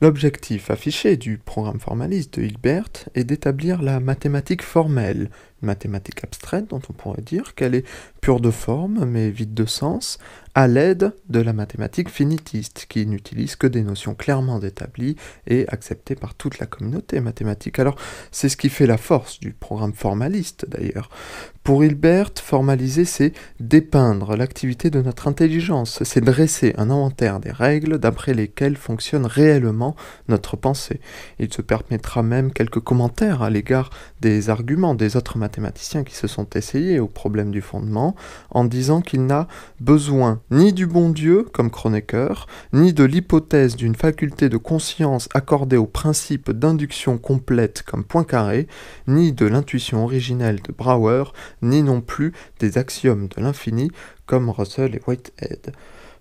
L'objectif 0.00 0.70
affiché 0.70 1.16
du 1.16 1.38
programme 1.38 1.80
formaliste 1.80 2.38
de 2.38 2.44
Hilbert 2.44 3.08
est 3.16 3.24
d'établir 3.24 3.82
la 3.82 3.98
mathématique 3.98 4.62
formelle, 4.62 5.28
mathématique 5.62 6.24
abstraite 6.24 6.68
dont 6.68 6.80
on 6.88 6.92
pourrait 6.92 7.22
dire 7.22 7.54
qu'elle 7.54 7.74
est 7.74 7.86
pure 8.20 8.40
de 8.40 8.50
forme 8.50 9.04
mais 9.04 9.30
vide 9.30 9.54
de 9.54 9.66
sens, 9.66 10.18
à 10.54 10.66
l'aide 10.66 11.12
de 11.28 11.40
la 11.40 11.52
mathématique 11.52 12.08
finitiste, 12.08 12.86
qui 12.88 13.06
n'utilise 13.06 13.54
que 13.54 13.68
des 13.68 13.82
notions 13.82 14.16
clairement 14.16 14.60
établies 14.60 15.14
et 15.46 15.66
acceptées 15.68 16.16
par 16.16 16.34
toute 16.34 16.58
la 16.58 16.66
communauté 16.66 17.20
mathématique. 17.20 17.78
Alors, 17.78 17.94
c'est 18.32 18.48
ce 18.48 18.56
qui 18.56 18.68
fait 18.68 18.86
la 18.86 18.96
force 18.96 19.38
du 19.38 19.52
programme 19.52 19.92
formaliste, 19.92 20.66
d'ailleurs. 20.68 21.10
Pour 21.62 21.84
Hilbert, 21.84 22.30
formaliser, 22.42 23.04
c'est 23.04 23.34
dépeindre 23.60 24.36
l'activité 24.36 24.90
de 24.90 25.02
notre 25.02 25.28
intelligence, 25.28 26.02
c'est 26.02 26.22
dresser 26.22 26.74
un 26.78 26.90
inventaire 26.90 27.40
des 27.40 27.52
règles 27.52 27.98
d'après 27.98 28.34
lesquelles 28.34 28.76
fonctionne 28.76 29.26
réellement 29.26 29.94
notre 30.28 30.56
pensée. 30.56 31.00
Il 31.38 31.52
se 31.52 31.62
permettra 31.62 32.22
même 32.22 32.52
quelques 32.52 32.80
commentaires 32.80 33.42
à 33.42 33.50
l'égard 33.50 33.90
des 34.20 34.50
arguments 34.50 34.94
des 34.94 35.16
autres 35.16 35.38
mathématiciens 35.48 36.04
qui 36.04 36.14
se 36.14 36.26
sont 36.26 36.46
essayés 36.54 37.00
au 37.00 37.06
problème 37.06 37.50
du 37.50 37.62
fondement, 37.62 38.14
en 38.50 38.64
disant 38.64 39.00
qu'il 39.00 39.24
n'a 39.24 39.48
besoin 39.80 40.42
ni 40.50 40.74
du 40.74 40.86
bon 40.86 41.08
Dieu, 41.08 41.46
comme 41.52 41.70
Kronecker, 41.70 42.46
ni 42.74 42.92
de 42.92 43.04
l'hypothèse 43.04 43.74
d'une 43.74 43.94
faculté 43.94 44.50
de 44.50 44.58
conscience 44.58 45.28
accordée 45.32 45.78
au 45.78 45.86
principe 45.86 46.50
d'induction 46.50 47.16
complète 47.16 47.82
comme 47.82 48.04
Poincaré, 48.04 48.68
ni 49.06 49.32
de 49.32 49.46
l'intuition 49.46 50.04
originelle 50.04 50.60
de 50.60 50.72
Brouwer, 50.72 51.24
ni 51.62 51.82
non 51.82 52.02
plus 52.02 52.34
des 52.60 52.76
axiomes 52.76 53.28
de 53.28 53.40
l'infini 53.40 53.90
comme 54.26 54.50
Russell 54.50 54.94
et 54.94 55.00
Whitehead. 55.06 55.72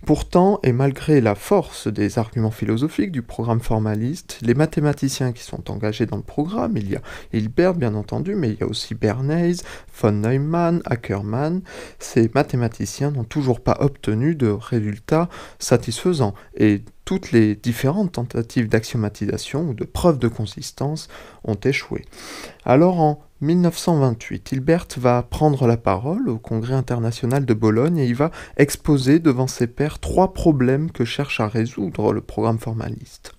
Pourtant, 0.07 0.61
et 0.63 0.71
malgré 0.71 1.19
la 1.19 1.35
force 1.35 1.89
des 1.89 2.17
arguments 2.17 2.49
philosophiques 2.49 3.11
du 3.11 3.23
programme 3.23 3.59
formaliste, 3.59 4.39
les 4.41 4.53
mathématiciens 4.53 5.33
qui 5.33 5.43
sont 5.43 5.69
engagés 5.69 6.05
dans 6.05 6.15
le 6.15 6.23
programme, 6.23 6.77
il 6.77 6.89
y 6.89 6.95
a 6.95 7.01
Hilbert 7.33 7.73
bien 7.73 7.93
entendu, 7.93 8.33
mais 8.33 8.51
il 8.51 8.57
y 8.57 8.63
a 8.63 8.67
aussi 8.67 8.95
Bernays, 8.95 9.57
von 10.01 10.13
Neumann, 10.13 10.81
Ackermann, 10.85 11.61
ces 11.99 12.31
mathématiciens 12.33 13.11
n'ont 13.11 13.25
toujours 13.25 13.59
pas 13.59 13.75
obtenu 13.81 14.35
de 14.35 14.47
résultats 14.47 15.27
satisfaisants, 15.59 16.35
toutes 17.07 17.31
les 17.31 17.55
différentes 17.55 18.11
tentatives 18.11 18.67
d'axiomatisation 18.67 19.69
ou 19.69 19.73
de 19.73 19.85
preuve 19.85 20.19
de 20.19 20.27
consistance 20.27 21.07
ont 21.45 21.55
échoué. 21.55 22.03
Alors 22.65 22.99
en 22.99 23.21
1928, 23.39 24.51
Hilbert 24.51 24.87
va 24.97 25.23
prendre 25.23 25.67
la 25.67 25.77
parole 25.77 26.27
au 26.27 26.37
Congrès 26.37 26.73
international 26.73 27.45
de 27.45 27.53
Bologne 27.53 27.97
et 27.97 28.05
il 28.07 28.15
va 28.15 28.31
exposer 28.57 29.19
devant 29.19 29.47
ses 29.47 29.67
pairs 29.67 29.99
trois 29.99 30.33
problèmes 30.33 30.91
que 30.91 31.05
cherche 31.05 31.39
à 31.39 31.47
résoudre 31.47 32.11
le 32.11 32.19
programme 32.19 32.59
formaliste. 32.59 33.31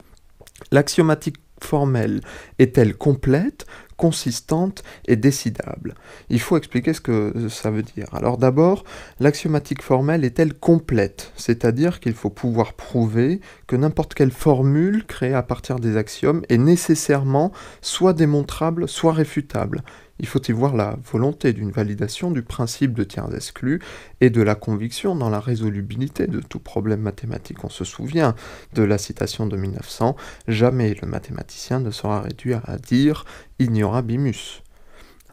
L'axiomatique 0.73 1.37
formelle 1.63 2.23
est-elle 2.59 2.97
complète? 2.97 3.67
Consistante 3.99 4.83
et 5.07 5.17
décidable. 5.17 5.95
Il 6.31 6.41
faut 6.41 6.57
expliquer 6.57 6.95
ce 6.95 7.03
que 7.03 7.49
ça 7.51 7.71
veut 7.71 7.83
dire. 7.83 8.07
Alors 8.13 8.39
d'abord, 8.39 8.85
l'axiomatique 9.21 9.83
formelle 9.83 10.25
est-elle 10.25 10.55
complète 10.55 11.33
C'est-à-dire 11.37 12.01
qu'il 12.01 12.15
faut 12.15 12.31
pouvoir 12.31 12.73
prouver 12.73 13.41
que 13.67 13.77
n'importe 13.77 14.15
quelle 14.15 14.31
formule 14.31 15.05
créée 15.05 15.35
à 15.35 15.43
partir 15.43 15.81
des 15.81 15.97
axiomes 15.99 16.43
est 16.49 16.59
nécessairement 16.59 17.53
soit 17.83 18.15
démontrable, 18.15 18.89
soit 18.89 19.13
réfutable. 19.13 19.83
Il 20.21 20.27
faut 20.27 20.43
y 20.43 20.53
voir 20.53 20.75
la 20.75 20.97
volonté 21.05 21.53
d'une 21.53 21.71
validation 21.71 22.31
du 22.31 22.43
principe 22.43 22.93
de 22.93 23.05
tiers 23.05 23.33
exclus 23.35 23.81
et 24.21 24.31
de 24.31 24.43
la 24.43 24.55
conviction 24.55 25.15
dans 25.15 25.31
la 25.31 25.41
résolubilité 25.41 26.27
de 26.27 26.41
tout 26.41 26.59
problème 26.59 27.01
mathématique. 27.01 27.65
On 27.65 27.69
se 27.69 27.85
souvient 27.85 28.35
de 28.75 28.83
la 28.83 28.99
citation 28.99 29.47
de 29.47 29.57
1900 29.57 30.17
Jamais 30.47 30.95
le 31.01 31.09
mathématicien 31.09 31.81
ne 31.81 31.91
sera 31.91 32.21
réduit 32.21 32.55
à 32.55 32.77
dire 32.77 33.25
ignorabimus. 33.59 34.63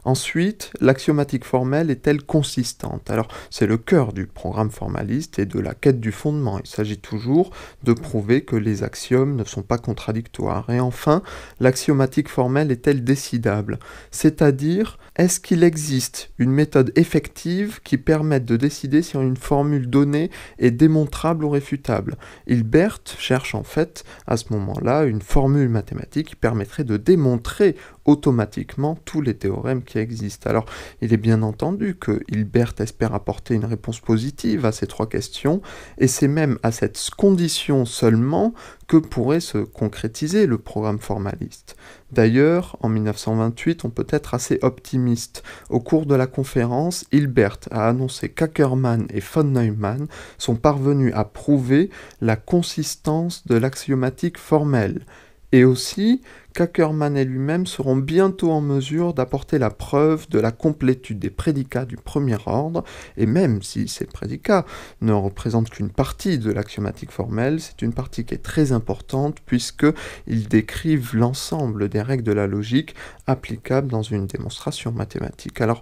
Ensuite, 0.05 0.71
l'axiomatique 0.81 1.45
formelle 1.45 1.89
est-elle 1.89 2.21
consistante? 2.21 3.09
Alors, 3.09 3.27
c'est 3.49 3.65
le 3.65 3.77
cœur 3.77 4.13
du 4.13 4.27
programme 4.27 4.69
formaliste 4.69 5.39
et 5.39 5.47
de 5.47 5.59
la 5.59 5.73
quête 5.73 5.99
du 5.99 6.11
fondement. 6.11 6.59
Il 6.59 6.67
s'agit 6.67 6.99
toujours 6.99 7.49
de 7.83 7.91
prouver 7.91 8.45
que 8.45 8.55
les 8.55 8.83
axiomes 8.83 9.35
ne 9.35 9.43
sont 9.43 9.63
pas 9.63 9.79
contradictoires. 9.79 10.69
Et 10.69 10.79
enfin, 10.79 11.23
l'axiomatique 11.59 12.29
formelle 12.29 12.71
est-elle 12.71 13.03
décidable? 13.03 13.79
C'est-à-dire, 14.11 14.99
est-ce 15.15 15.39
qu'il 15.39 15.63
existe 15.63 16.29
une 16.37 16.51
méthode 16.51 16.91
effective 16.95 17.81
qui 17.83 17.97
permette 17.97 18.45
de 18.45 18.57
décider 18.57 19.01
si 19.01 19.15
une 19.17 19.37
formule 19.37 19.89
donnée 19.89 20.29
est 20.59 20.71
démontrable 20.71 21.45
ou 21.45 21.49
réfutable? 21.49 22.15
Hilbert 22.45 22.99
cherche 23.17 23.55
en 23.55 23.63
fait 23.63 24.03
à 24.27 24.37
ce 24.37 24.53
moment-là 24.53 25.05
une 25.05 25.21
formule 25.21 25.69
mathématique 25.69 26.27
qui 26.27 26.35
permettrait 26.35 26.83
de 26.83 26.97
démontrer 26.97 27.75
automatiquement 28.05 28.99
tous 29.03 29.21
les 29.21 29.33
théorèmes 29.33 29.81
qui 29.83 29.94
existent. 29.99 30.49
Alors, 30.49 30.65
il 31.01 31.13
est 31.13 31.17
bien 31.17 31.41
entendu 31.41 31.95
que 31.95 32.21
Hilbert 32.29 32.73
espère 32.79 33.13
apporter 33.13 33.53
une 33.53 33.65
réponse 33.65 33.99
positive 33.99 34.65
à 34.65 34.71
ces 34.71 34.87
trois 34.87 35.07
questions, 35.07 35.61
et 35.97 36.07
c'est 36.07 36.27
même 36.27 36.57
à 36.63 36.71
cette 36.71 36.99
condition 37.17 37.85
seulement 37.85 38.53
que 38.87 38.97
pourrait 38.97 39.39
se 39.39 39.57
concrétiser 39.57 40.45
le 40.45 40.57
programme 40.57 40.99
formaliste. 40.99 41.75
D'ailleurs, 42.11 42.77
en 42.81 42.89
1928, 42.89 43.83
on 43.83 43.89
peut 43.89 44.07
être 44.09 44.33
assez 44.33 44.59
optimiste. 44.61 45.43
Au 45.69 45.79
cours 45.79 46.05
de 46.05 46.15
la 46.15 46.27
conférence, 46.27 47.05
Hilbert 47.11 47.59
a 47.71 47.89
annoncé 47.89 48.29
qu'Ackermann 48.29 49.07
et 49.09 49.19
von 49.19 49.43
Neumann 49.43 50.07
sont 50.37 50.55
parvenus 50.55 51.13
à 51.15 51.25
prouver 51.25 51.89
la 52.21 52.35
consistance 52.35 53.45
de 53.47 53.55
l'axiomatique 53.55 54.37
formelle 54.37 55.05
et 55.51 55.63
aussi 55.63 56.21
qu'Ackermann 56.55 57.17
et 57.17 57.25
lui-même 57.25 57.67
seront 57.67 57.97
bientôt 57.97 58.51
en 58.51 58.61
mesure 58.61 59.13
d'apporter 59.13 59.59
la 59.59 59.69
preuve 59.69 60.27
de 60.29 60.39
la 60.39 60.51
complétude 60.51 61.19
des 61.19 61.29
prédicats 61.29 61.85
du 61.85 61.97
premier 61.97 62.37
ordre, 62.45 62.83
et 63.17 63.25
même 63.25 63.61
si 63.61 63.87
ces 63.87 64.05
prédicats 64.05 64.65
ne 65.01 65.11
représentent 65.11 65.69
qu'une 65.69 65.91
partie 65.91 66.39
de 66.39 66.51
l'axiomatique 66.51 67.11
formelle, 67.11 67.59
c'est 67.59 67.81
une 67.81 67.93
partie 67.93 68.25
qui 68.25 68.33
est 68.33 68.43
très 68.43 68.71
importante 68.71 69.37
puisqu'ils 69.45 70.47
décrivent 70.47 71.15
l'ensemble 71.15 71.89
des 71.89 72.01
règles 72.01 72.23
de 72.23 72.31
la 72.31 72.47
logique 72.47 72.95
applicables 73.27 73.89
dans 73.89 74.01
une 74.01 74.25
démonstration 74.25 74.91
mathématique. 74.91 75.59
Alors, 75.59 75.81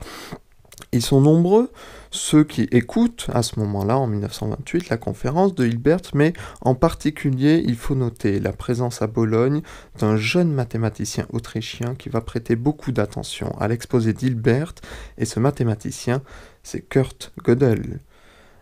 ils 0.92 1.02
sont 1.02 1.22
nombreux, 1.22 1.72
ceux 2.12 2.44
qui 2.44 2.64
écoutent 2.72 3.28
à 3.34 3.42
ce 3.42 3.60
moment-là, 3.60 3.98
en 3.98 4.08
1928, 4.08 4.90
la 4.90 4.98
conférence 4.98 5.56
de 5.56 5.66
Hilbert, 5.66 6.02
mais 6.14 6.34
en 6.62 6.76
particulier, 6.76 7.64
il 7.66 7.76
faut 7.76 7.96
noter 7.96 8.40
la 8.40 8.54
présence 8.54 9.02
à 9.02 9.08
Bologne 9.08 9.62
d'un 10.00 10.16
jeune 10.16 10.52
mathématicien 10.52 11.26
autrichien 11.32 11.96
qui 11.96 12.10
va 12.10 12.22
prêter 12.22 12.56
beaucoup 12.56 12.92
d'attention 12.92 13.58
à 13.60 13.68
l'exposé 13.68 14.14
d'Hilbert, 14.14 14.74
et 15.18 15.26
ce 15.26 15.40
mathématicien, 15.40 16.22
c'est 16.62 16.82
Kurt 16.82 17.34
Gödel. 17.44 18.00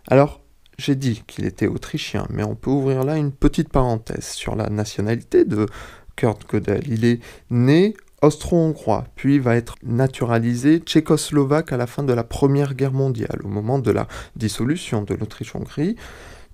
Alors, 0.07 0.41
j'ai 0.77 0.95
dit 0.95 1.23
qu'il 1.27 1.45
était 1.45 1.67
autrichien, 1.67 2.25
mais 2.29 2.43
on 2.43 2.55
peut 2.55 2.71
ouvrir 2.71 3.03
là 3.03 3.17
une 3.17 3.31
petite 3.31 3.69
parenthèse 3.69 4.29
sur 4.29 4.55
la 4.55 4.69
nationalité 4.69 5.45
de 5.45 5.67
Kurt 6.15 6.49
Gödel. 6.49 6.83
Il 6.87 7.05
est 7.05 7.19
né 7.49 7.95
austro-hongrois, 8.21 9.05
puis 9.15 9.39
va 9.39 9.55
être 9.55 9.75
naturalisé 9.83 10.79
tchécoslovaque 10.79 11.71
à 11.71 11.77
la 11.77 11.87
fin 11.87 12.03
de 12.03 12.13
la 12.13 12.23
Première 12.23 12.75
Guerre 12.75 12.93
mondiale, 12.93 13.41
au 13.43 13.47
moment 13.47 13.79
de 13.79 13.91
la 13.91 14.07
dissolution 14.35 15.03
de 15.03 15.13
l'Autriche-Hongrie. 15.15 15.95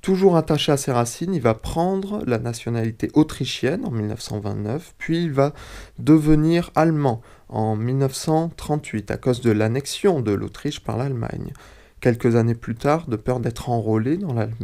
Toujours 0.02 0.38
attaché 0.38 0.72
à 0.72 0.78
ses 0.78 0.92
racines, 0.92 1.34
il 1.34 1.42
va 1.42 1.56
prendre 1.56 2.24
la 2.26 2.38
nationalité 2.38 3.10
autrichienne 3.14 3.84
en 3.84 3.92
1929, 3.92 4.94
puis 4.98 5.24
il 5.24 5.32
va 5.32 5.54
devenir 6.00 6.72
allemand 6.76 7.22
en 7.50 7.76
1938 7.76 9.12
à 9.12 9.18
cause 9.18 9.42
de 9.42 9.52
l'annexion 9.52 10.22
de 10.22 10.32
l'Autriche 10.32 10.82
par 10.82 10.98
l'Allemagne. 10.98 11.52
Quelques 12.00 12.36
années 12.36 12.54
plus 12.54 12.76
tard, 12.76 13.08
de 13.08 13.16
peur 13.16 13.40
d'être 13.40 13.70
enrôlé 13.70 14.20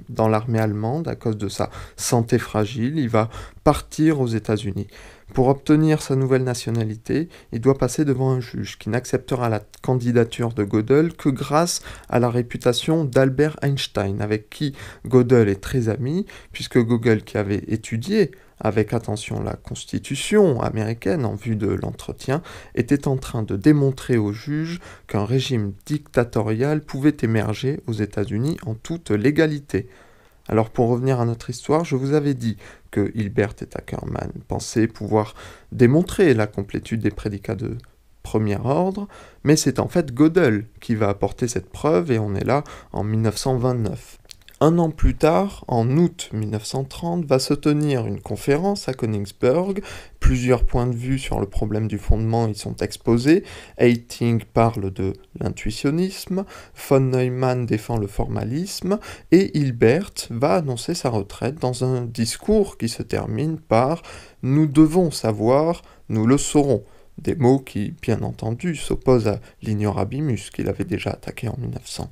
dans 0.07 0.27
l'armée 0.27 0.59
allemande 0.59 1.07
à 1.07 1.15
cause 1.15 1.35
de 1.35 1.49
sa 1.49 1.71
santé 1.97 2.37
fragile, 2.37 2.99
il 2.99 3.09
va 3.09 3.27
partir 3.63 4.21
aux 4.21 4.27
États-Unis. 4.27 4.87
Pour 5.33 5.47
obtenir 5.47 6.03
sa 6.03 6.15
nouvelle 6.15 6.43
nationalité, 6.43 7.27
il 7.51 7.59
doit 7.59 7.79
passer 7.79 8.05
devant 8.05 8.29
un 8.29 8.39
juge 8.39 8.77
qui 8.77 8.89
n'acceptera 8.89 9.49
la 9.49 9.61
candidature 9.81 10.53
de 10.53 10.63
Gödel 10.63 11.13
que 11.13 11.29
grâce 11.29 11.81
à 12.07 12.19
la 12.19 12.29
réputation 12.29 13.03
d'Albert 13.03 13.57
Einstein, 13.63 14.21
avec 14.21 14.51
qui 14.51 14.75
Gödel 15.07 15.49
est 15.49 15.59
très 15.59 15.89
ami, 15.89 16.27
puisque 16.51 16.77
Gödel, 16.77 17.23
qui 17.23 17.39
avait 17.39 17.63
étudié 17.67 18.29
avec 18.59 18.93
attention 18.93 19.41
la 19.41 19.55
constitution 19.55 20.61
américaine 20.61 21.25
en 21.25 21.33
vue 21.33 21.55
de 21.55 21.67
l'entretien, 21.67 22.43
était 22.75 23.07
en 23.07 23.17
train 23.17 23.41
de 23.41 23.55
démontrer 23.55 24.17
au 24.17 24.33
juge 24.33 24.79
qu'un 25.07 25.25
régime 25.25 25.73
dictatorial 25.87 26.81
pouvait 26.81 27.17
émerger 27.23 27.79
aux 27.87 27.93
États-Unis 27.93 28.57
en 28.67 28.75
toute 28.75 29.09
légalité. 29.09 29.89
Alors 30.47 30.69
pour 30.69 30.89
revenir 30.89 31.19
à 31.19 31.25
notre 31.25 31.49
histoire, 31.49 31.85
je 31.85 31.95
vous 31.95 32.13
avais 32.13 32.33
dit 32.33 32.57
que 32.91 33.11
Hilbert 33.15 33.53
et 33.61 33.77
Ackermann 33.77 34.31
pensaient 34.47 34.87
pouvoir 34.87 35.35
démontrer 35.71 36.33
la 36.33 36.47
complétude 36.47 37.01
des 37.01 37.11
prédicats 37.11 37.55
de 37.55 37.77
premier 38.23 38.57
ordre, 38.57 39.07
mais 39.43 39.55
c'est 39.55 39.79
en 39.79 39.87
fait 39.87 40.13
Gödel 40.13 40.65
qui 40.79 40.95
va 40.95 41.09
apporter 41.09 41.47
cette 41.47 41.69
preuve 41.69 42.11
et 42.11 42.19
on 42.19 42.35
est 42.35 42.45
là 42.45 42.63
en 42.91 43.03
1929. 43.03 44.17
Un 44.65 44.77
an 44.77 44.91
plus 44.91 45.15
tard, 45.15 45.65
en 45.67 45.97
août 45.97 46.29
1930, 46.31 47.25
va 47.25 47.37
se 47.37 47.53
tenir 47.53 48.07
une 48.07 48.21
conférence 48.21 48.87
à 48.87 48.93
Königsberg. 48.93 49.83
Plusieurs 50.21 50.63
points 50.63 50.87
de 50.87 50.95
vue 50.95 51.19
sur 51.19 51.41
le 51.41 51.47
problème 51.47 51.89
du 51.89 51.97
fondement 51.97 52.47
y 52.47 52.55
sont 52.55 52.77
exposés. 52.77 53.43
Eiting 53.77 54.41
parle 54.45 54.89
de 54.91 55.11
l'intuitionnisme, 55.37 56.45
von 56.87 57.01
Neumann 57.01 57.65
défend 57.65 57.97
le 57.97 58.07
formalisme, 58.07 58.99
et 59.33 59.51
Hilbert 59.57 60.13
va 60.29 60.53
annoncer 60.55 60.93
sa 60.93 61.09
retraite 61.09 61.59
dans 61.59 61.83
un 61.83 62.05
discours 62.05 62.77
qui 62.77 62.87
se 62.87 63.03
termine 63.03 63.57
par 63.57 64.01
Nous 64.43 64.67
devons 64.67 65.11
savoir, 65.11 65.81
nous 66.07 66.25
le 66.25 66.37
saurons 66.37 66.85
des 67.17 67.35
mots 67.35 67.59
qui, 67.59 67.93
bien 68.01 68.21
entendu, 68.21 68.75
s'opposent 68.75 69.27
à 69.27 69.39
l'ignorabimus 69.61 70.49
qu'il 70.53 70.67
avait 70.67 70.83
déjà 70.83 71.11
attaqué 71.11 71.47
en 71.47 71.55
1900. 71.59 72.09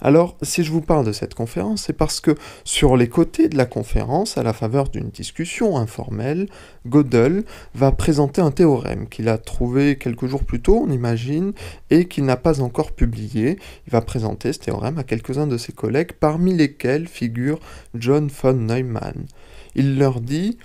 Alors, 0.00 0.36
si 0.42 0.64
je 0.64 0.72
vous 0.72 0.80
parle 0.80 1.06
de 1.06 1.12
cette 1.12 1.34
conférence, 1.34 1.84
c'est 1.84 1.92
parce 1.92 2.20
que 2.20 2.34
sur 2.64 2.96
les 2.96 3.08
côtés 3.08 3.48
de 3.48 3.56
la 3.56 3.66
conférence, 3.66 4.38
à 4.38 4.42
la 4.42 4.52
faveur 4.52 4.88
d'une 4.88 5.10
discussion 5.10 5.76
informelle, 5.76 6.48
Gödel 6.86 7.44
va 7.74 7.92
présenter 7.92 8.40
un 8.40 8.50
théorème 8.50 9.08
qu'il 9.08 9.28
a 9.28 9.38
trouvé 9.38 9.96
quelques 9.96 10.26
jours 10.26 10.44
plus 10.44 10.60
tôt, 10.60 10.84
on 10.86 10.90
imagine, 10.90 11.52
et 11.90 12.06
qu'il 12.06 12.24
n'a 12.24 12.36
pas 12.36 12.60
encore 12.60 12.92
publié. 12.92 13.58
Il 13.86 13.92
va 13.92 14.00
présenter 14.00 14.52
ce 14.52 14.58
théorème 14.58 14.98
à 14.98 15.04
quelques-uns 15.04 15.46
de 15.46 15.58
ses 15.58 15.72
collègues, 15.72 16.12
parmi 16.18 16.54
lesquels 16.54 17.06
figure 17.06 17.60
John 17.94 18.28
von 18.28 18.54
Neumann. 18.54 19.26
Il 19.74 19.98
leur 19.98 20.20
dit 20.20 20.58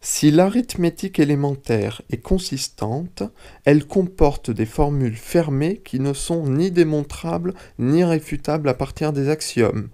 si 0.00 0.30
l'arithmétique 0.30 1.18
élémentaire 1.18 2.02
est 2.10 2.20
consistante, 2.20 3.22
elle 3.64 3.86
comporte 3.86 4.50
des 4.50 4.66
formules 4.66 5.16
fermées 5.16 5.78
qui 5.84 6.00
ne 6.00 6.12
sont 6.12 6.46
ni 6.46 6.70
démontrables 6.70 7.54
ni 7.78 8.04
réfutables 8.04 8.68
à 8.68 8.74
partir 8.74 9.12
des 9.12 9.28
axiomes. 9.28 9.88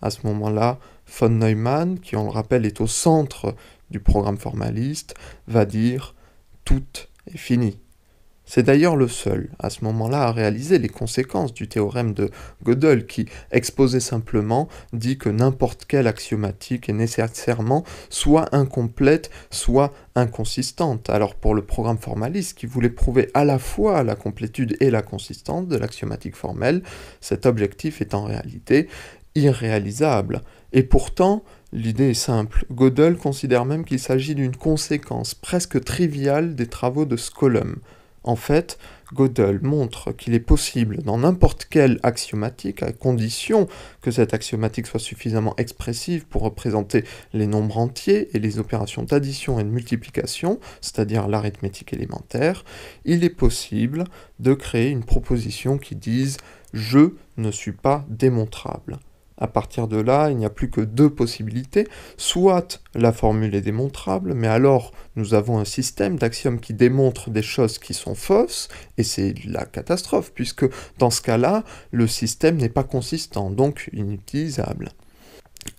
À 0.00 0.10
ce 0.10 0.26
moment-là, 0.26 0.78
von 1.18 1.28
Neumann, 1.28 2.00
qui 2.00 2.16
on 2.16 2.24
le 2.24 2.30
rappelle 2.30 2.64
est 2.64 2.80
au 2.80 2.86
centre 2.86 3.54
du 3.90 4.00
programme 4.00 4.38
formaliste, 4.38 5.14
va 5.46 5.64
dire 5.64 6.14
tout 6.64 6.84
est 7.26 7.36
fini. 7.36 7.78
C'est 8.52 8.64
d'ailleurs 8.64 8.96
le 8.96 9.06
seul, 9.06 9.48
à 9.60 9.70
ce 9.70 9.84
moment-là, 9.84 10.22
à 10.22 10.32
réaliser 10.32 10.80
les 10.80 10.88
conséquences 10.88 11.54
du 11.54 11.68
théorème 11.68 12.14
de 12.14 12.32
Gödel, 12.64 13.06
qui, 13.06 13.26
exposé 13.52 14.00
simplement, 14.00 14.66
dit 14.92 15.18
que 15.18 15.28
n'importe 15.28 15.84
quelle 15.84 16.08
axiomatique 16.08 16.88
est 16.88 16.92
nécessairement 16.92 17.84
soit 18.08 18.52
incomplète, 18.52 19.30
soit 19.52 19.92
inconsistante. 20.16 21.10
Alors 21.10 21.36
pour 21.36 21.54
le 21.54 21.62
programme 21.62 21.98
formaliste, 21.98 22.58
qui 22.58 22.66
voulait 22.66 22.90
prouver 22.90 23.30
à 23.34 23.44
la 23.44 23.60
fois 23.60 24.02
la 24.02 24.16
complétude 24.16 24.76
et 24.80 24.90
la 24.90 25.02
consistance 25.02 25.68
de 25.68 25.76
l'axiomatique 25.76 26.34
formelle, 26.34 26.82
cet 27.20 27.46
objectif 27.46 28.00
est 28.00 28.14
en 28.14 28.24
réalité 28.24 28.88
irréalisable. 29.36 30.42
Et 30.72 30.82
pourtant, 30.82 31.44
L'idée 31.72 32.10
est 32.10 32.14
simple. 32.14 32.64
Gödel 32.72 33.16
considère 33.16 33.64
même 33.64 33.84
qu'il 33.84 34.00
s'agit 34.00 34.34
d'une 34.34 34.56
conséquence 34.56 35.36
presque 35.36 35.84
triviale 35.84 36.56
des 36.56 36.66
travaux 36.66 37.04
de 37.04 37.16
Skolem. 37.16 37.76
En 38.22 38.36
fait, 38.36 38.78
Gödel 39.14 39.60
montre 39.62 40.12
qu'il 40.12 40.34
est 40.34 40.40
possible 40.40 41.02
dans 41.02 41.18
n'importe 41.18 41.66
quelle 41.70 41.98
axiomatique, 42.02 42.82
à 42.82 42.92
condition 42.92 43.66
que 44.02 44.10
cette 44.10 44.34
axiomatique 44.34 44.86
soit 44.86 45.00
suffisamment 45.00 45.54
expressive 45.56 46.26
pour 46.26 46.42
représenter 46.42 47.04
les 47.32 47.46
nombres 47.46 47.78
entiers 47.78 48.28
et 48.36 48.38
les 48.38 48.58
opérations 48.58 49.02
d'addition 49.02 49.58
et 49.58 49.64
de 49.64 49.70
multiplication, 49.70 50.60
c'est-à-dire 50.80 51.28
l'arithmétique 51.28 51.92
élémentaire, 51.92 52.64
il 53.04 53.24
est 53.24 53.30
possible 53.30 54.04
de 54.38 54.54
créer 54.54 54.90
une 54.90 55.04
proposition 55.04 55.78
qui 55.78 55.96
dise 55.96 56.36
je 56.72 57.14
ne 57.36 57.50
suis 57.50 57.72
pas 57.72 58.04
démontrable. 58.08 58.98
À 59.40 59.48
partir 59.48 59.88
de 59.88 59.96
là, 59.96 60.30
il 60.30 60.36
n'y 60.36 60.44
a 60.44 60.50
plus 60.50 60.70
que 60.70 60.82
deux 60.82 61.10
possibilités. 61.10 61.88
Soit 62.18 62.82
la 62.94 63.12
formule 63.12 63.54
est 63.54 63.62
démontrable, 63.62 64.34
mais 64.34 64.48
alors 64.48 64.92
nous 65.16 65.32
avons 65.34 65.58
un 65.58 65.64
système 65.64 66.18
d'axiomes 66.18 66.60
qui 66.60 66.74
démontre 66.74 67.30
des 67.30 67.42
choses 67.42 67.78
qui 67.78 67.94
sont 67.94 68.14
fausses, 68.14 68.68
et 68.98 69.02
c'est 69.02 69.34
la 69.46 69.64
catastrophe, 69.64 70.32
puisque 70.34 70.66
dans 70.98 71.10
ce 71.10 71.22
cas-là, 71.22 71.64
le 71.90 72.06
système 72.06 72.56
n'est 72.56 72.68
pas 72.68 72.84
consistant, 72.84 73.50
donc 73.50 73.88
inutilisable. 73.92 74.90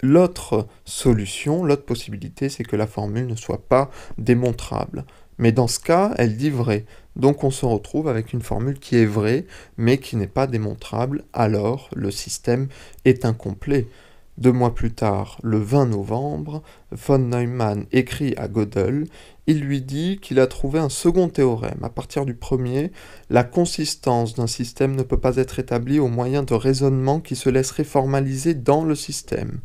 L'autre 0.02 0.68
solution, 0.86 1.63
l'autre 1.63 1.86
possibilité, 1.86 2.50
c'est 2.50 2.63
que 2.63 2.75
la 2.75 2.88
formule 2.88 3.28
ne 3.28 3.36
soit 3.36 3.68
pas 3.68 3.92
démontrable. 4.18 5.06
Mais 5.42 5.52
dans 5.52 5.68
ce 5.68 5.80
cas, 5.80 6.14
elle 6.18 6.38
dit 6.38 6.52
vrai. 6.52 6.86
Donc 7.16 7.44
on 7.44 7.50
se 7.50 7.66
retrouve 7.66 8.08
avec 8.08 8.32
une 8.32 8.44
formule 8.44 8.80
qui 8.80 8.96
est 8.96 9.06
vraie, 9.06 9.46
mais 9.76 9.98
qui 9.98 10.16
n'est 10.16 10.28
pas 10.28 10.46
démontrable, 10.46 11.24
alors 11.34 11.90
le 11.96 12.12
système 12.12 12.68
est 13.06 13.26
incomplet. 13.26 13.88
Deux 14.38 14.52
mois 14.52 14.74
plus 14.76 14.94
tard, 14.94 15.40
le 15.44 15.58
20 15.58 15.88
novembre, 15.88 16.62
von 16.92 17.18
Neumann 17.18 17.86
écrit 17.92 18.36
à 18.38 18.48
Gödel, 18.48 19.08
il 19.48 19.62
lui 19.62 19.82
dit 19.82 20.20
qu'il 20.22 20.40
a 20.40 20.46
trouvé 20.46 20.80
un 20.80 20.90
second 20.90 21.28
théorème. 21.28 21.80
À 21.82 21.90
partir 21.90 22.26
du 22.26 22.36
premier, 22.36 22.92
la 23.32 23.44
consistance 23.44 24.36
d'un 24.36 24.48
système 24.48 24.96
ne 24.96 25.04
peut 25.04 25.20
pas 25.20 25.38
être 25.38 25.58
établie 25.58 26.00
au 26.00 26.08
moyen 26.08 26.44
de 26.44 26.54
raisonnements 26.54 27.20
qui 27.20 27.36
se 27.36 27.50
laisseraient 27.50 27.84
formaliser 27.84 28.54
dans 28.54 28.86
le 28.86 28.96
système. 28.96 29.60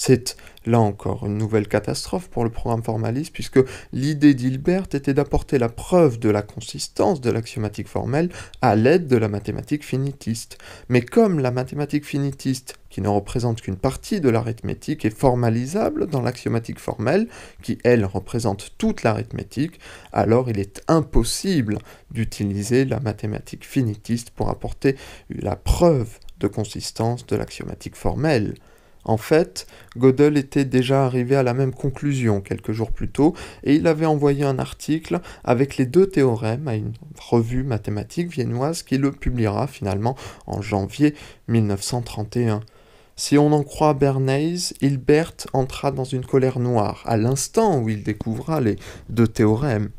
C'est 0.00 0.36
là 0.64 0.78
encore 0.78 1.26
une 1.26 1.36
nouvelle 1.36 1.66
catastrophe 1.66 2.28
pour 2.28 2.44
le 2.44 2.50
programme 2.50 2.84
formaliste, 2.84 3.32
puisque 3.32 3.58
l'idée 3.92 4.32
d'Hilbert 4.32 4.84
était 4.92 5.12
d'apporter 5.12 5.58
la 5.58 5.68
preuve 5.68 6.20
de 6.20 6.30
la 6.30 6.42
consistance 6.42 7.20
de 7.20 7.32
l'axiomatique 7.32 7.88
formelle 7.88 8.30
à 8.62 8.76
l'aide 8.76 9.08
de 9.08 9.16
la 9.16 9.26
mathématique 9.26 9.84
finitiste. 9.84 10.56
Mais 10.88 11.00
comme 11.00 11.40
la 11.40 11.50
mathématique 11.50 12.04
finitiste, 12.06 12.78
qui 12.90 13.00
ne 13.00 13.08
représente 13.08 13.60
qu'une 13.60 13.76
partie 13.76 14.20
de 14.20 14.28
l'arithmétique, 14.28 15.04
est 15.04 15.10
formalisable 15.10 16.06
dans 16.06 16.22
l'axiomatique 16.22 16.78
formelle, 16.78 17.26
qui 17.60 17.78
elle 17.82 18.04
représente 18.04 18.70
toute 18.78 19.02
l'arithmétique, 19.02 19.80
alors 20.12 20.48
il 20.48 20.60
est 20.60 20.80
impossible 20.86 21.78
d'utiliser 22.12 22.84
la 22.84 23.00
mathématique 23.00 23.66
finitiste 23.66 24.30
pour 24.30 24.48
apporter 24.48 24.94
la 25.28 25.56
preuve 25.56 26.20
de 26.38 26.46
consistance 26.46 27.26
de 27.26 27.34
l'axiomatique 27.34 27.96
formelle. 27.96 28.54
En 29.04 29.16
fait, 29.16 29.66
Gödel 29.96 30.36
était 30.36 30.64
déjà 30.64 31.04
arrivé 31.04 31.34
à 31.36 31.42
la 31.42 31.54
même 31.54 31.72
conclusion 31.72 32.40
quelques 32.40 32.72
jours 32.72 32.92
plus 32.92 33.08
tôt, 33.08 33.34
et 33.64 33.74
il 33.74 33.86
avait 33.86 34.06
envoyé 34.06 34.44
un 34.44 34.58
article 34.58 35.20
avec 35.44 35.76
les 35.76 35.86
deux 35.86 36.06
théorèmes 36.06 36.68
à 36.68 36.74
une 36.74 36.92
revue 37.18 37.62
mathématique 37.62 38.30
viennoise 38.30 38.82
qui 38.82 38.98
le 38.98 39.12
publiera 39.12 39.66
finalement 39.66 40.16
en 40.46 40.60
janvier 40.60 41.14
1931. 41.48 42.60
Si 43.16 43.36
on 43.36 43.52
en 43.52 43.64
croit 43.64 43.94
Bernays, 43.94 44.74
Hilbert 44.80 45.34
entra 45.52 45.90
dans 45.90 46.04
une 46.04 46.24
colère 46.24 46.60
noire 46.60 47.02
à 47.04 47.16
l'instant 47.16 47.80
où 47.80 47.88
il 47.88 48.04
découvra 48.04 48.60
les 48.60 48.76
deux 49.08 49.26
théorèmes. 49.26 49.90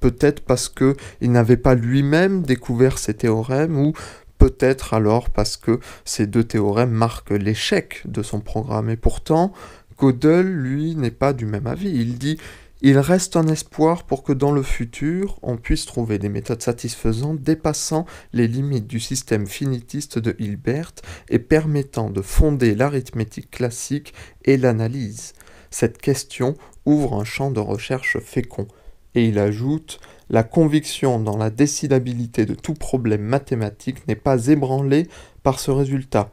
Peut-être 0.00 0.44
parce 0.44 0.68
qu'il 0.68 1.32
n'avait 1.32 1.56
pas 1.56 1.74
lui-même 1.74 2.42
découvert 2.42 2.98
ces 2.98 3.14
théorèmes, 3.14 3.78
ou 3.78 3.94
peut-être 4.38 4.94
alors 4.94 5.30
parce 5.30 5.56
que 5.56 5.80
ces 6.04 6.26
deux 6.26 6.44
théorèmes 6.44 6.90
marquent 6.90 7.30
l'échec 7.30 8.02
de 8.04 8.22
son 8.22 8.40
programme. 8.40 8.90
Et 8.90 8.96
pourtant, 8.96 9.52
Gödel, 9.98 10.46
lui, 10.46 10.94
n'est 10.94 11.10
pas 11.10 11.32
du 11.32 11.46
même 11.46 11.66
avis. 11.66 11.90
Il 11.90 12.18
dit 12.18 12.38
il 12.82 12.98
reste 12.98 13.36
un 13.36 13.48
espoir 13.48 14.04
pour 14.04 14.22
que 14.22 14.34
dans 14.34 14.52
le 14.52 14.62
futur, 14.62 15.38
on 15.42 15.56
puisse 15.56 15.86
trouver 15.86 16.18
des 16.18 16.28
méthodes 16.28 16.60
satisfaisantes 16.60 17.40
dépassant 17.40 18.04
les 18.34 18.46
limites 18.46 18.86
du 18.86 19.00
système 19.00 19.46
finitiste 19.46 20.18
de 20.18 20.36
Hilbert 20.38 20.92
et 21.30 21.38
permettant 21.38 22.10
de 22.10 22.20
fonder 22.20 22.74
l'arithmétique 22.74 23.50
classique 23.50 24.12
et 24.44 24.58
l'analyse. 24.58 25.32
Cette 25.70 25.98
question 25.98 26.54
ouvre 26.84 27.14
un 27.14 27.24
champ 27.24 27.50
de 27.50 27.60
recherche 27.60 28.18
fécond. 28.18 28.68
Et 29.14 29.24
il 29.24 29.38
ajoute 29.38 29.98
la 30.28 30.42
conviction 30.42 31.20
dans 31.20 31.36
la 31.36 31.50
décidabilité 31.50 32.46
de 32.46 32.54
tout 32.54 32.74
problème 32.74 33.22
mathématique 33.22 34.06
n'est 34.08 34.16
pas 34.16 34.46
ébranlée 34.48 35.08
par 35.42 35.60
ce 35.60 35.70
résultat. 35.70 36.30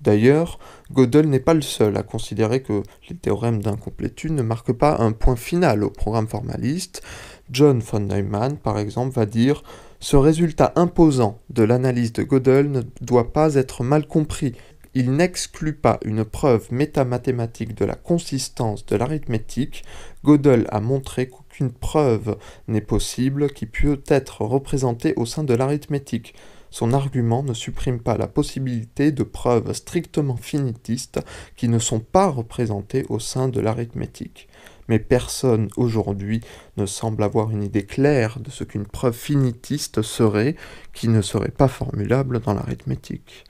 D'ailleurs, 0.00 0.58
Gödel 0.92 1.28
n'est 1.28 1.40
pas 1.40 1.54
le 1.54 1.62
seul 1.62 1.96
à 1.96 2.02
considérer 2.02 2.62
que 2.62 2.82
les 3.08 3.16
théorèmes 3.16 3.62
d'incomplétude 3.62 4.32
ne 4.32 4.42
marquent 4.42 4.72
pas 4.72 4.98
un 4.98 5.12
point 5.12 5.36
final 5.36 5.82
au 5.82 5.90
programme 5.90 6.28
formaliste. 6.28 7.02
John 7.50 7.80
von 7.80 8.00
Neumann, 8.00 8.58
par 8.58 8.78
exemple, 8.78 9.14
va 9.14 9.26
dire 9.26 9.62
Ce 10.00 10.16
résultat 10.16 10.72
imposant 10.76 11.38
de 11.48 11.62
l'analyse 11.62 12.12
de 12.12 12.24
Gödel 12.24 12.70
ne 12.70 12.82
doit 13.00 13.32
pas 13.32 13.54
être 13.54 13.82
mal 13.84 14.06
compris. 14.06 14.54
Il 14.98 15.12
n'exclut 15.12 15.74
pas 15.74 16.00
une 16.06 16.24
preuve 16.24 16.72
métamathématique 16.72 17.74
de 17.74 17.84
la 17.84 17.96
consistance 17.96 18.86
de 18.86 18.96
l'arithmétique. 18.96 19.84
Gödel 20.24 20.66
a 20.70 20.80
montré 20.80 21.28
qu'une 21.50 21.70
preuve 21.70 22.38
n'est 22.66 22.80
possible 22.80 23.50
qui 23.50 23.66
peut 23.66 24.00
être 24.08 24.40
représentée 24.40 25.12
au 25.16 25.26
sein 25.26 25.44
de 25.44 25.52
l'arithmétique. 25.52 26.34
Son 26.70 26.94
argument 26.94 27.42
ne 27.42 27.52
supprime 27.52 28.00
pas 28.00 28.16
la 28.16 28.26
possibilité 28.26 29.12
de 29.12 29.22
preuves 29.22 29.70
strictement 29.74 30.38
finitistes 30.38 31.20
qui 31.56 31.68
ne 31.68 31.78
sont 31.78 32.00
pas 32.00 32.30
représentées 32.30 33.04
au 33.10 33.18
sein 33.18 33.48
de 33.48 33.60
l'arithmétique. 33.60 34.48
Mais 34.88 34.98
personne 34.98 35.68
aujourd'hui 35.76 36.40
ne 36.78 36.86
semble 36.86 37.22
avoir 37.22 37.50
une 37.50 37.64
idée 37.64 37.84
claire 37.84 38.40
de 38.40 38.48
ce 38.48 38.64
qu'une 38.64 38.86
preuve 38.86 39.14
finitiste 39.14 40.00
serait, 40.00 40.56
qui 40.94 41.08
ne 41.08 41.20
serait 41.20 41.50
pas 41.50 41.68
formulable 41.68 42.40
dans 42.40 42.54
l'arithmétique. 42.54 43.44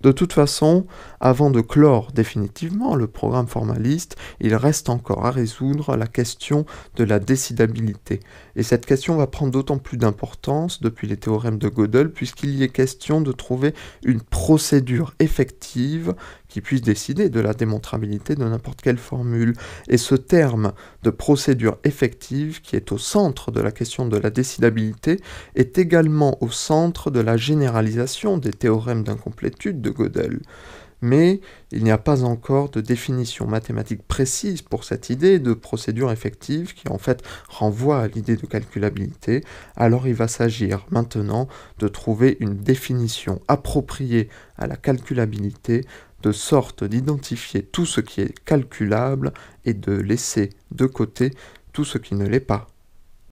De 0.00 0.12
toute 0.12 0.32
façon, 0.32 0.86
avant 1.18 1.50
de 1.50 1.60
clore 1.60 2.12
définitivement 2.12 2.94
le 2.94 3.08
programme 3.08 3.48
formaliste, 3.48 4.16
il 4.40 4.54
reste 4.54 4.88
encore 4.90 5.26
à 5.26 5.32
résoudre 5.32 5.96
la 5.96 6.06
question 6.06 6.66
de 6.94 7.02
la 7.02 7.18
décidabilité. 7.18 8.20
Et 8.54 8.62
cette 8.62 8.86
question 8.86 9.16
va 9.16 9.26
prendre 9.26 9.50
d'autant 9.50 9.78
plus 9.78 9.96
d'importance 9.96 10.80
depuis 10.80 11.08
les 11.08 11.16
théorèmes 11.16 11.58
de 11.58 11.68
Gödel, 11.68 12.12
puisqu'il 12.12 12.54
y 12.54 12.62
est 12.62 12.68
question 12.68 13.20
de 13.20 13.32
trouver 13.32 13.74
une 14.04 14.20
procédure 14.20 15.14
effective 15.18 16.14
qui 16.48 16.60
puisse 16.60 16.80
décider 16.80 17.28
de 17.28 17.40
la 17.40 17.52
démontrabilité 17.52 18.34
de 18.34 18.44
n'importe 18.44 18.80
quelle 18.80 18.98
formule. 18.98 19.54
Et 19.88 19.98
ce 19.98 20.14
terme 20.14 20.72
de 21.02 21.10
procédure 21.10 21.78
effective, 21.84 22.62
qui 22.62 22.76
est 22.76 22.90
au 22.90 22.98
centre 22.98 23.50
de 23.50 23.60
la 23.60 23.70
question 23.70 24.06
de 24.06 24.16
la 24.16 24.30
décidabilité, 24.30 25.20
est 25.54 25.78
également 25.78 26.42
au 26.42 26.50
centre 26.50 27.10
de 27.10 27.20
la 27.20 27.36
généralisation 27.36 28.38
des 28.38 28.52
théorèmes 28.52 29.04
d'incomplétude 29.04 29.87
Mais 31.00 31.40
il 31.70 31.84
n'y 31.84 31.92
a 31.92 31.98
pas 31.98 32.24
encore 32.24 32.70
de 32.70 32.80
définition 32.80 33.46
mathématique 33.46 34.02
précise 34.02 34.62
pour 34.62 34.82
cette 34.82 35.10
idée 35.10 35.38
de 35.38 35.54
procédure 35.54 36.10
effective 36.10 36.74
qui 36.74 36.88
en 36.88 36.98
fait 36.98 37.22
renvoie 37.48 38.00
à 38.00 38.08
l'idée 38.08 38.36
de 38.36 38.46
calculabilité. 38.46 39.44
Alors 39.76 40.08
il 40.08 40.14
va 40.14 40.26
s'agir 40.26 40.86
maintenant 40.90 41.46
de 41.78 41.86
trouver 41.86 42.36
une 42.40 42.56
définition 42.56 43.40
appropriée 43.46 44.28
à 44.56 44.66
la 44.66 44.76
calculabilité 44.76 45.84
de 46.22 46.32
sorte 46.32 46.82
d'identifier 46.82 47.62
tout 47.62 47.86
ce 47.86 48.00
qui 48.00 48.20
est 48.20 48.36
calculable 48.44 49.32
et 49.64 49.74
de 49.74 49.92
laisser 49.92 50.50
de 50.72 50.86
côté 50.86 51.30
tout 51.72 51.84
ce 51.84 51.98
qui 51.98 52.16
ne 52.16 52.26
l'est 52.26 52.40
pas. 52.40 52.66